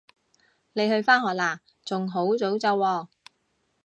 [0.73, 1.59] 你去返學喇？
[1.85, 3.07] 仲好早咋喎